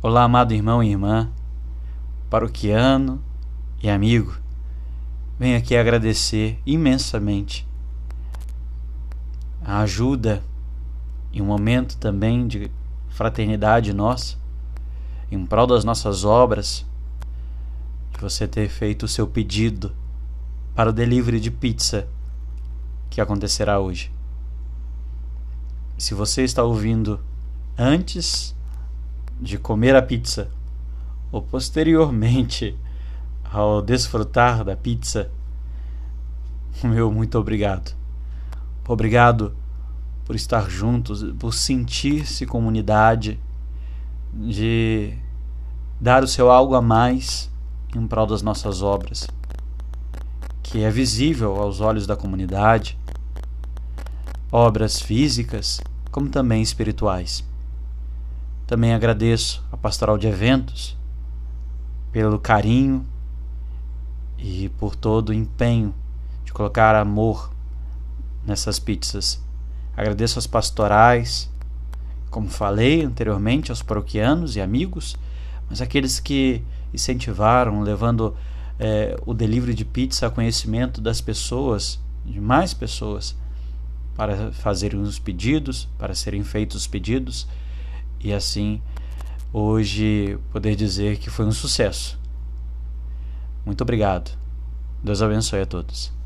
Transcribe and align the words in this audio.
Olá, 0.00 0.22
amado 0.22 0.54
irmão 0.54 0.80
e 0.80 0.90
irmã, 0.90 1.28
paroquiano 2.30 3.20
e 3.82 3.90
amigo. 3.90 4.38
Venho 5.36 5.58
aqui 5.58 5.76
agradecer 5.76 6.56
imensamente 6.64 7.66
a 9.60 9.80
ajuda 9.80 10.40
e 11.32 11.42
um 11.42 11.46
momento 11.46 11.96
também 11.96 12.46
de 12.46 12.70
fraternidade 13.08 13.92
nossa, 13.92 14.36
em 15.32 15.44
prol 15.44 15.66
das 15.66 15.82
nossas 15.82 16.24
obras, 16.24 16.86
de 18.12 18.20
você 18.20 18.46
ter 18.46 18.68
feito 18.68 19.02
o 19.02 19.08
seu 19.08 19.26
pedido 19.26 19.92
para 20.76 20.90
o 20.90 20.92
delivery 20.92 21.40
de 21.40 21.50
pizza 21.50 22.06
que 23.10 23.20
acontecerá 23.20 23.80
hoje. 23.80 24.12
Se 25.96 26.14
você 26.14 26.44
está 26.44 26.62
ouvindo 26.62 27.18
antes 27.76 28.56
de 29.40 29.58
comer 29.58 29.94
a 29.94 30.02
pizza 30.02 30.50
ou 31.30 31.42
posteriormente 31.42 32.76
ao 33.50 33.80
desfrutar 33.80 34.64
da 34.64 34.76
pizza, 34.76 35.30
meu 36.82 37.10
muito 37.10 37.38
obrigado. 37.38 37.96
Obrigado 38.86 39.54
por 40.24 40.34
estar 40.36 40.68
juntos, 40.70 41.22
por 41.38 41.52
sentir-se 41.52 42.46
comunidade, 42.46 43.40
de 44.32 45.14
dar 46.00 46.22
o 46.22 46.28
seu 46.28 46.50
algo 46.50 46.74
a 46.74 46.82
mais 46.82 47.50
em 47.94 48.06
prol 48.06 48.26
das 48.26 48.42
nossas 48.42 48.82
obras, 48.82 49.26
que 50.62 50.82
é 50.82 50.90
visível 50.90 51.56
aos 51.56 51.80
olhos 51.80 52.06
da 52.06 52.16
comunidade, 52.16 52.98
obras 54.52 55.00
físicas 55.00 55.80
como 56.10 56.28
também 56.28 56.62
espirituais. 56.62 57.47
Também 58.68 58.92
agradeço 58.92 59.64
a 59.72 59.78
Pastoral 59.78 60.18
de 60.18 60.26
Eventos 60.26 60.94
pelo 62.12 62.38
carinho 62.38 63.06
e 64.36 64.68
por 64.78 64.94
todo 64.94 65.30
o 65.30 65.32
empenho 65.32 65.94
de 66.44 66.52
colocar 66.52 66.94
amor 66.94 67.50
nessas 68.44 68.78
pizzas. 68.78 69.42
Agradeço 69.96 70.36
aos 70.38 70.46
pastorais, 70.46 71.50
como 72.28 72.50
falei 72.50 73.02
anteriormente, 73.02 73.70
aos 73.70 73.80
paroquianos 73.80 74.54
e 74.54 74.60
amigos, 74.60 75.16
mas 75.70 75.80
aqueles 75.80 76.20
que 76.20 76.62
incentivaram, 76.92 77.80
levando 77.80 78.36
é, 78.78 79.16
o 79.24 79.32
delivery 79.32 79.72
de 79.72 79.86
pizza 79.86 80.26
a 80.26 80.30
conhecimento 80.30 81.00
das 81.00 81.22
pessoas, 81.22 81.98
de 82.22 82.38
mais 82.38 82.74
pessoas, 82.74 83.34
para 84.14 84.52
fazerem 84.52 85.00
os 85.00 85.18
pedidos, 85.18 85.88
para 85.96 86.14
serem 86.14 86.44
feitos 86.44 86.76
os 86.76 86.86
pedidos, 86.86 87.48
e 88.20 88.32
assim 88.32 88.80
hoje 89.52 90.38
poder 90.52 90.74
dizer 90.76 91.18
que 91.18 91.30
foi 91.30 91.46
um 91.46 91.52
sucesso. 91.52 92.18
Muito 93.64 93.82
obrigado. 93.82 94.36
Deus 95.02 95.22
abençoe 95.22 95.60
a 95.60 95.66
todos. 95.66 96.17